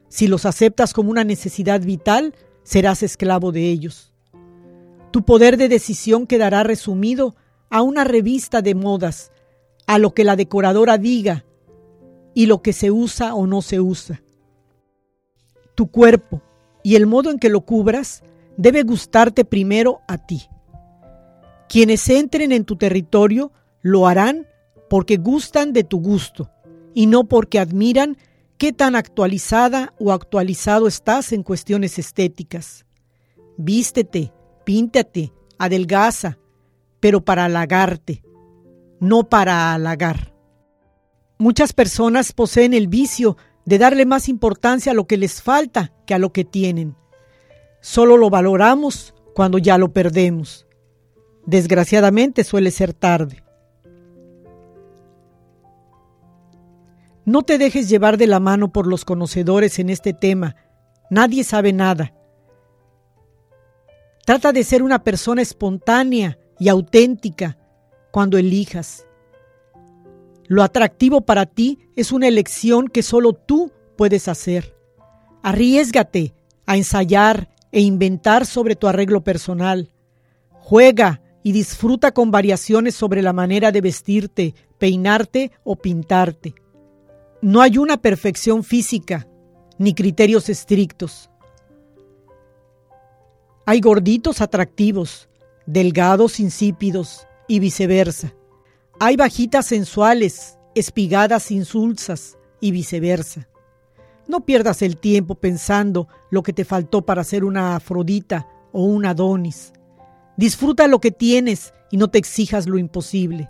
[0.09, 2.33] Si los aceptas como una necesidad vital,
[2.63, 4.06] serás esclavo de ellos.
[5.11, 7.35] Tu poder de decisión quedará resumido
[7.69, 9.31] a una revista de modas,
[9.85, 11.45] a lo que la decoradora diga
[12.33, 14.21] y lo que se usa o no se usa.
[15.75, 16.41] Tu cuerpo
[16.83, 18.23] y el modo en que lo cubras
[18.57, 20.47] debe gustarte primero a ti.
[21.69, 23.51] Quienes entren en tu territorio
[23.81, 24.47] lo harán
[24.89, 26.49] porque gustan de tu gusto
[26.93, 28.17] y no porque admiran
[28.57, 32.85] qué tan actualizada o actualizado estás en cuestiones estéticas.
[33.57, 34.31] Vístete,
[34.67, 36.39] píntate, adelgaza,
[36.99, 38.21] pero para halagarte,
[38.99, 40.33] no para halagar.
[41.37, 46.13] Muchas personas poseen el vicio de darle más importancia a lo que les falta que
[46.13, 46.97] a lo que tienen.
[47.79, 50.67] Solo lo valoramos cuando ya lo perdemos.
[51.45, 53.45] Desgraciadamente suele ser tarde.
[57.23, 60.57] No te dejes llevar de la mano por los conocedores en este tema.
[61.09, 62.16] Nadie sabe nada.
[64.27, 67.57] Trata de ser una persona espontánea y auténtica
[68.11, 69.07] cuando elijas.
[70.47, 74.75] Lo atractivo para ti es una elección que solo tú puedes hacer.
[75.43, 76.33] Arriesgate
[76.65, 79.93] a ensayar e inventar sobre tu arreglo personal.
[80.49, 86.53] Juega y disfruta con variaciones sobre la manera de vestirte, peinarte o pintarte.
[87.41, 89.25] No hay una perfección física
[89.77, 91.29] ni criterios estrictos.
[93.69, 95.27] Hay gorditos atractivos,
[95.65, 98.33] delgados insípidos y viceversa.
[98.97, 103.49] Hay bajitas sensuales, espigadas insulsas y viceversa.
[104.25, 109.05] No pierdas el tiempo pensando lo que te faltó para ser una Afrodita o un
[109.05, 109.73] Adonis.
[110.37, 113.49] Disfruta lo que tienes y no te exijas lo imposible.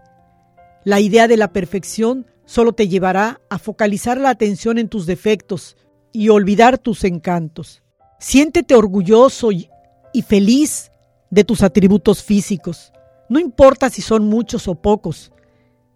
[0.84, 5.78] La idea de la perfección solo te llevará a focalizar la atención en tus defectos
[6.11, 7.84] y olvidar tus encantos.
[8.18, 9.51] Siéntete orgulloso
[10.14, 10.91] y, feliz
[11.30, 12.91] de tus atributos físicos.
[13.30, 15.32] No importa si son muchos o pocos.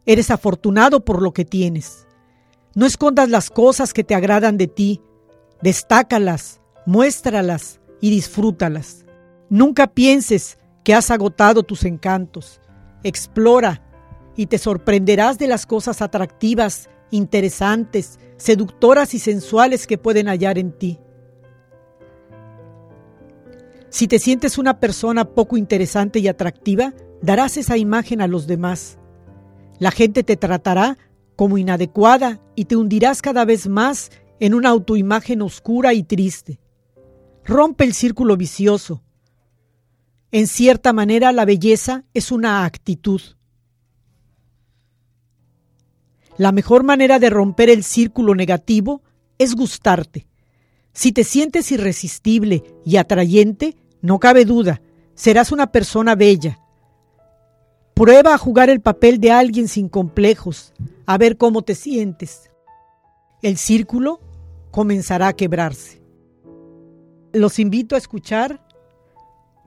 [0.06, 2.08] Eres afortunado por lo que tienes.
[2.76, 5.02] No escondas las cosas que te agradan de ti.
[5.62, 9.06] Destácalas, muéstralas y disfrútalas.
[9.50, 12.60] Nunca pienses que has agotado tus encantos.
[13.04, 13.84] Explora
[14.36, 20.72] y te sorprenderás de las cosas atractivas, interesantes, seductoras y sensuales que pueden hallar en
[20.72, 21.00] ti.
[23.92, 28.98] Si te sientes una persona poco interesante y atractiva, darás esa imagen a los demás.
[29.80, 30.98] La gente te tratará
[31.36, 36.62] como inadecuada y te hundirás cada vez más en una autoimagen oscura y triste.
[37.44, 39.04] Rompe el círculo vicioso.
[40.32, 43.22] En cierta manera la belleza es una actitud.
[46.38, 49.02] La mejor manera de romper el círculo negativo
[49.38, 50.28] es gustarte.
[50.94, 54.82] Si te sientes irresistible y atrayente, no cabe duda,
[55.14, 56.60] serás una persona bella.
[57.94, 60.74] Prueba a jugar el papel de alguien sin complejos,
[61.06, 62.50] a ver cómo te sientes.
[63.42, 64.20] El círculo
[64.72, 66.02] comenzará a quebrarse.
[67.34, 68.66] Los invito a escuchar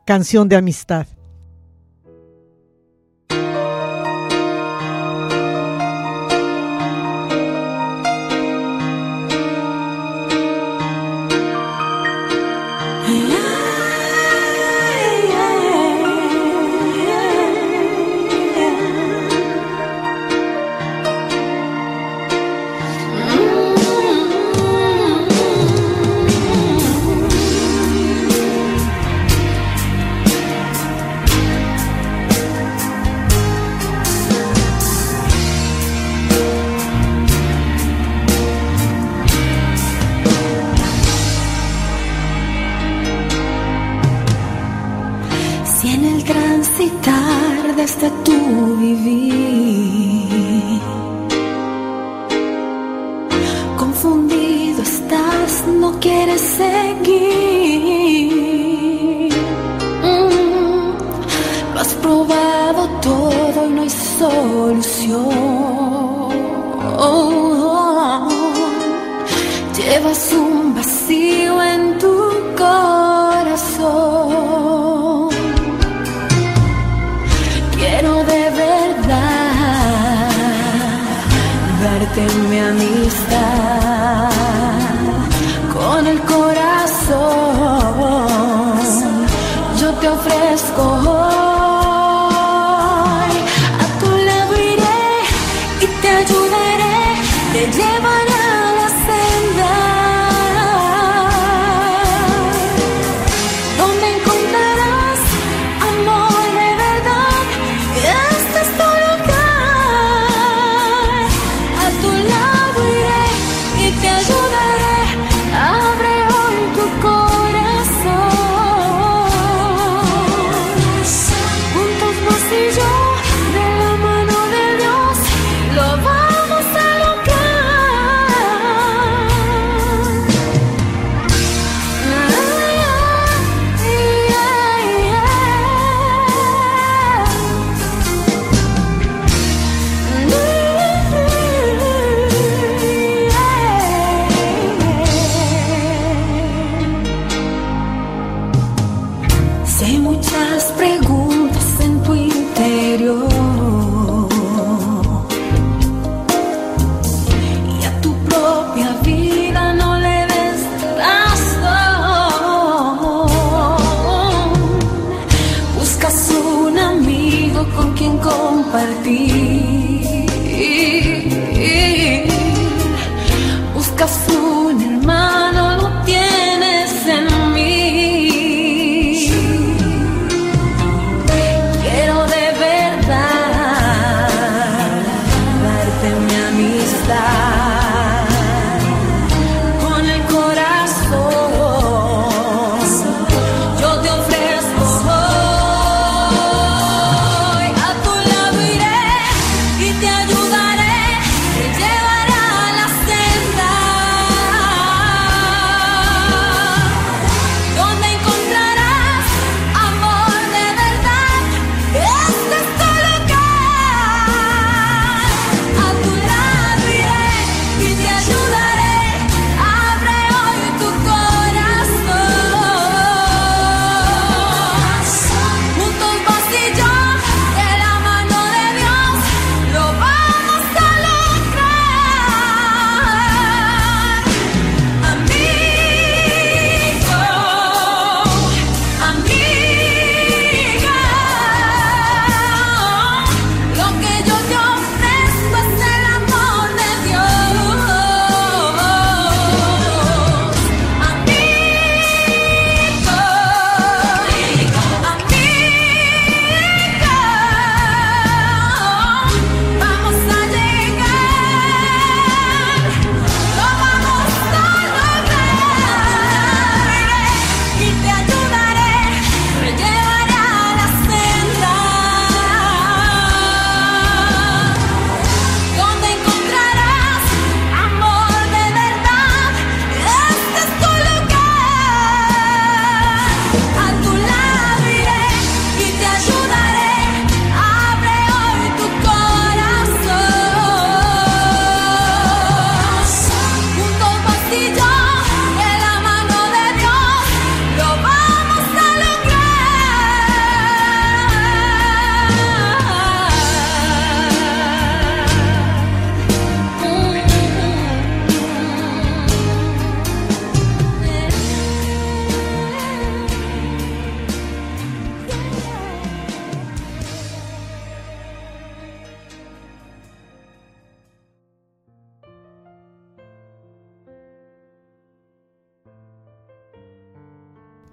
[0.04, 1.06] Canción de Amistad.
[48.84, 50.80] vivir.
[53.82, 57.22] Confundido estás, no quieres seguir.
[60.08, 60.88] Mm.
[61.74, 65.54] Lo has probado todo y no hay solución.
[69.78, 70.53] Llevas un
[82.14, 83.03] Teme a mí.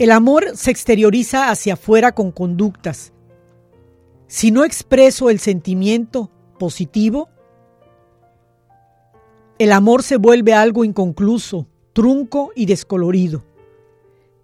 [0.01, 3.13] El amor se exterioriza hacia afuera con conductas.
[4.25, 7.29] Si no expreso el sentimiento positivo,
[9.59, 13.45] el amor se vuelve algo inconcluso, trunco y descolorido.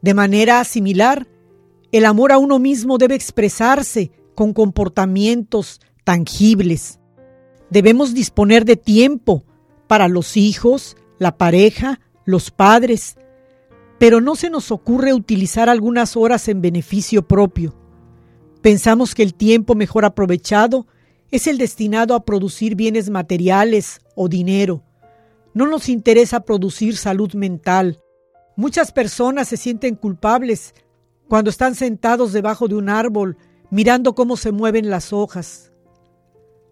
[0.04, 1.28] De manera similar,
[1.92, 7.00] el amor a uno mismo debe expresarse con comportamientos tangibles.
[7.72, 9.44] Debemos disponer de tiempo
[9.88, 13.18] para los hijos, la pareja, los padres,
[14.00, 17.76] pero no se nos ocurre utilizar algunas horas en beneficio propio.
[18.62, 20.88] Pensamos que el tiempo mejor aprovechado
[21.32, 24.84] es el destinado a producir bienes materiales o dinero.
[25.54, 28.00] No nos interesa producir salud mental.
[28.56, 30.74] Muchas personas se sienten culpables
[31.28, 33.38] cuando están sentados debajo de un árbol
[33.70, 35.72] mirando cómo se mueven las hojas.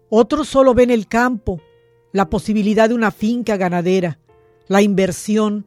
[0.08, 1.60] Otros solo ven el campo,
[2.12, 4.18] la posibilidad de una finca ganadera,
[4.68, 5.66] la inversión.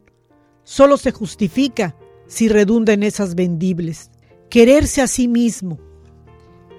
[0.70, 1.96] Solo se justifica
[2.28, 4.12] si redunda en esas vendibles.
[4.52, 5.80] Quererse a sí mismo.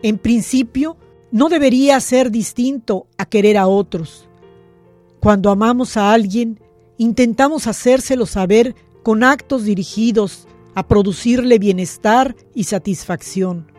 [0.04, 0.96] En principio,
[1.32, 4.28] no debería ser distinto a querer a otros.
[5.18, 6.60] Cuando amamos a alguien,
[6.98, 13.72] intentamos hacérselo saber con actos dirigidos a producirle bienestar y satisfacción.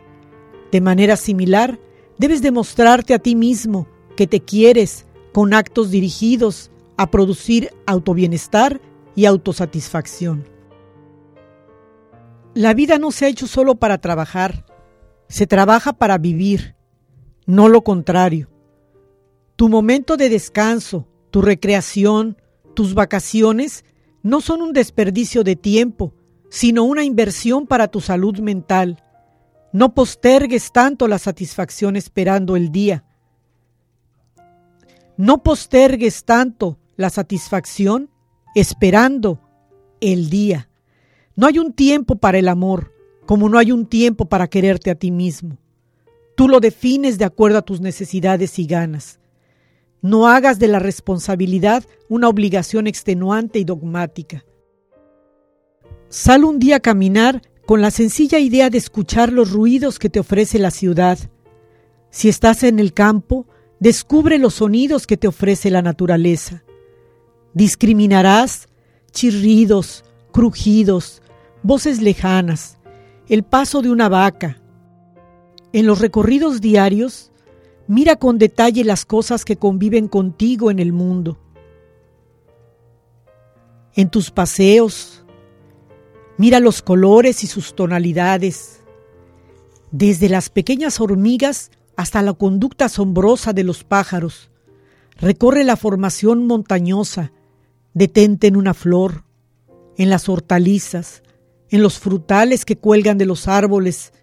[0.73, 1.79] De manera similar,
[2.17, 3.87] debes demostrarte a ti mismo
[4.17, 8.81] que te quieres con actos dirigidos a producir autobienestar
[9.15, 10.47] y autosatisfacción.
[12.53, 14.65] La vida no se ha hecho solo para trabajar,
[15.27, 16.75] se trabaja para vivir,
[17.45, 18.49] no lo contrario.
[19.55, 22.37] Tu momento de descanso, tu recreación,
[22.73, 23.85] tus vacaciones
[24.21, 26.13] no son un desperdicio de tiempo,
[26.49, 29.01] sino una inversión para tu salud mental.
[29.71, 33.05] No postergues tanto la satisfacción esperando el día.
[35.15, 38.10] No postergues tanto la satisfacción
[38.55, 39.39] esperando
[39.99, 40.69] el día.
[41.35, 42.93] No hay un tiempo para el amor,
[43.25, 45.57] como no hay un tiempo para quererte a ti mismo.
[46.35, 49.19] Tú lo defines de acuerdo a tus necesidades y ganas.
[50.01, 54.43] No hagas de la responsabilidad una obligación extenuante y dogmática.
[56.09, 60.19] Sal un día a caminar con la sencilla idea de escuchar los ruidos que te
[60.19, 61.17] ofrece la ciudad.
[62.09, 63.45] Si estás en el campo,
[63.79, 66.63] descubre los sonidos que te ofrece la naturaleza.
[67.53, 68.67] Discriminarás
[69.11, 71.21] chirridos, crujidos,
[71.63, 72.77] voces lejanas,
[73.27, 74.61] el paso de una vaca.
[75.73, 77.31] En los recorridos diarios,
[77.87, 81.37] mira con detalle las cosas que conviven contigo en el mundo.
[83.93, 85.25] En tus paseos,
[86.37, 88.79] mira los colores y sus tonalidades,
[89.91, 94.49] desde las pequeñas hormigas hasta la conducta asombrosa de los pájaros.
[95.17, 97.31] Recorre la formación montañosa,
[97.93, 99.25] detente en una flor,
[99.97, 101.23] en las hortalizas,
[101.69, 104.13] en los frutales que cuelgan de los árboles.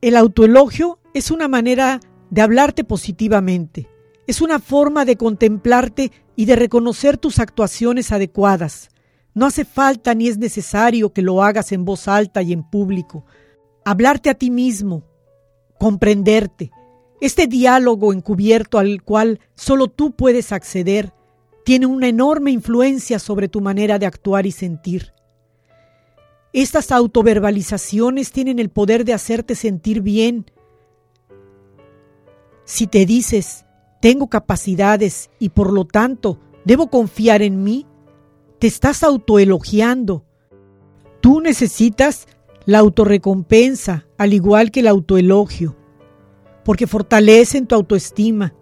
[0.00, 3.88] El autoelogio es una manera de hablarte positivamente,
[4.26, 8.90] es una forma de contemplarte y de reconocer tus actuaciones adecuadas.
[9.34, 13.24] No hace falta ni es necesario que lo hagas en voz alta y en público.
[13.84, 15.04] Hablarte a ti mismo,
[15.78, 16.70] comprenderte.
[17.20, 21.12] Este diálogo encubierto al cual solo tú puedes acceder
[21.64, 25.12] tiene una enorme influencia sobre tu manera de actuar y sentir.
[26.52, 30.50] Estas autoverbalizaciones tienen el poder de hacerte sentir bien.
[32.64, 33.66] Si te dices,
[34.00, 37.86] tengo capacidades y por lo tanto debo confiar en mí,
[38.58, 40.24] te estás autoelogiando.
[41.20, 42.28] Tú necesitas
[42.64, 45.76] la autorrecompensa, al igual que el autoelogio,
[46.68, 48.52] porque fortalecen tu autoestima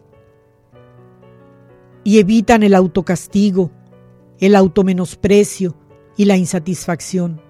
[2.05, 3.73] y evitan el autocastigo,
[4.39, 5.77] el automenosprecio
[6.17, 7.43] y la insatisfacción.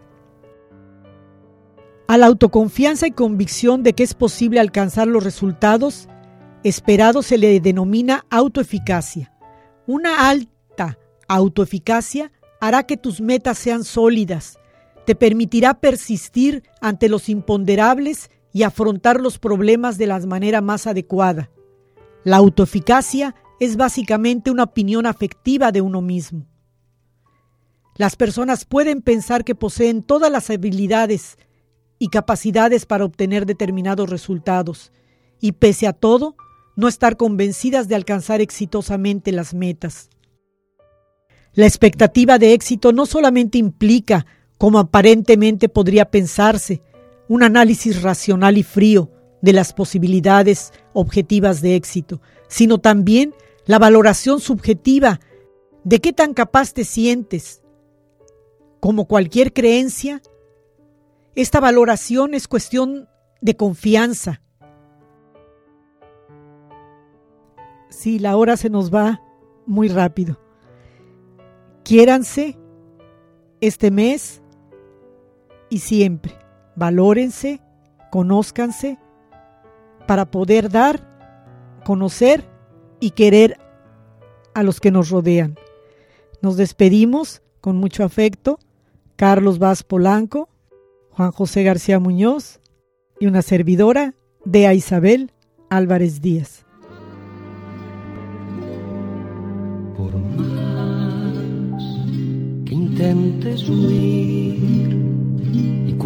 [2.08, 6.08] A la autoconfianza y convicción de que es posible alcanzar los resultados
[6.64, 9.34] esperados se le denomina autoeficacia.
[9.86, 10.98] Una alta
[11.28, 12.32] autoeficacia
[12.62, 14.58] hará que tus metas sean sólidas,
[15.04, 21.50] te permitirá persistir ante los imponderables y afrontar los problemas de la manera más adecuada.
[22.24, 26.46] La autoeficacia es básicamente una opinión afectiva de uno mismo.
[27.96, 31.36] Las personas pueden pensar que poseen todas las habilidades
[31.98, 34.90] y capacidades para obtener determinados resultados
[35.38, 36.34] y pese a todo,
[36.76, 40.08] no estar convencidas de alcanzar exitosamente las metas.
[41.52, 44.24] La expectativa de éxito no solamente implica,
[44.56, 46.80] como aparentemente podría pensarse,
[47.28, 49.10] un análisis racional y frío
[49.42, 53.34] de las posibilidades objetivas de éxito, sino también
[53.66, 55.20] la valoración subjetiva
[55.84, 57.62] de qué tan capaz te sientes.
[58.80, 60.22] Como cualquier creencia,
[61.34, 63.08] esta valoración es cuestión
[63.40, 64.42] de confianza.
[67.88, 69.22] Sí, la hora se nos va
[69.66, 70.40] muy rápido.
[71.84, 72.58] Quiéranse
[73.60, 74.42] este mes
[75.70, 76.45] y siempre.
[76.76, 77.60] Valórense,
[78.10, 78.98] conózcanse
[80.06, 81.00] para poder dar,
[81.84, 82.44] conocer
[83.00, 83.58] y querer
[84.54, 85.56] a los que nos rodean.
[86.40, 88.58] Nos despedimos con mucho afecto.
[89.16, 90.48] Carlos Vaz Polanco,
[91.10, 92.60] Juan José García Muñoz
[93.18, 94.14] y una servidora,
[94.44, 95.32] Dea Isabel
[95.70, 96.64] Álvarez Díaz.
[99.96, 101.82] Por más
[102.66, 104.85] que intentes huir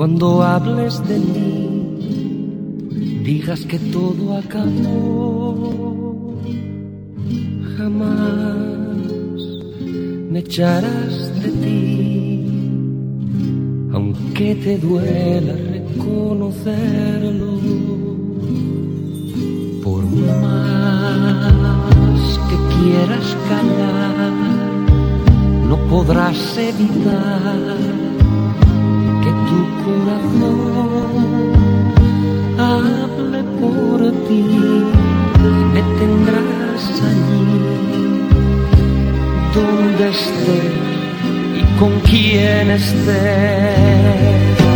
[0.01, 6.38] cuando hables de mí, digas que todo acabó
[7.76, 8.16] jamás
[10.30, 12.46] me echarás de ti,
[13.92, 17.61] aunque te duela reconocerlo.
[19.84, 24.32] Por más que quieras callar,
[25.68, 27.99] no podrás evitar
[29.51, 31.12] tu corazón
[32.59, 34.44] hable por ti,
[35.74, 37.55] me tendrás allí
[39.55, 40.61] donde esté
[41.61, 44.69] y con quién esté.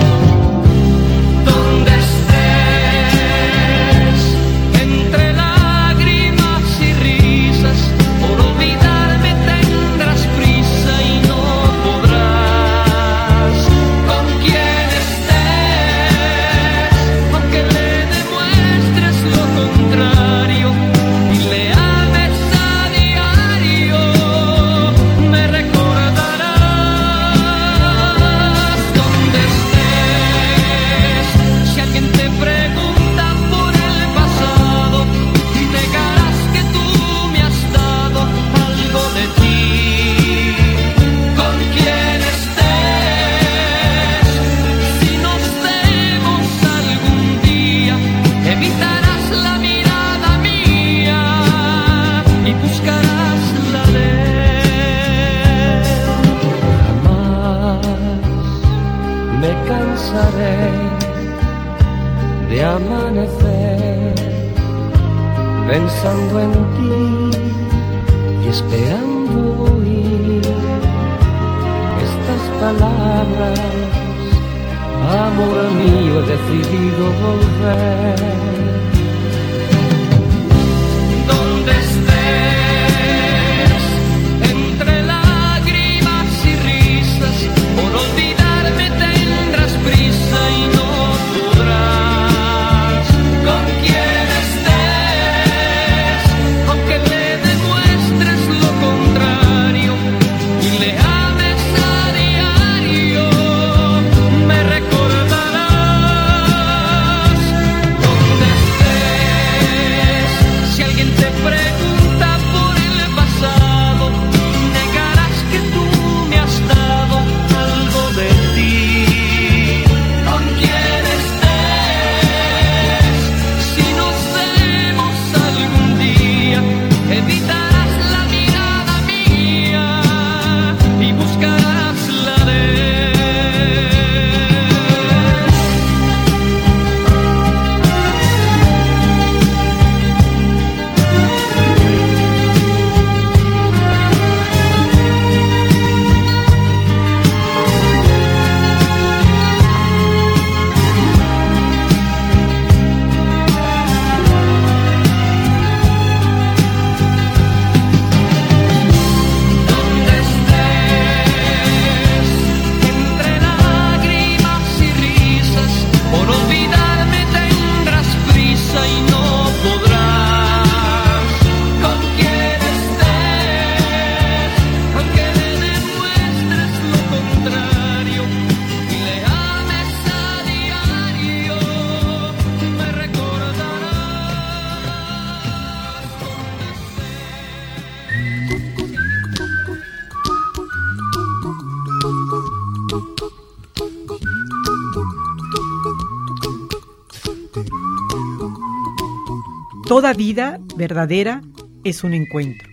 [200.05, 201.40] Toda vida verdadera
[201.82, 202.68] es un encuentro.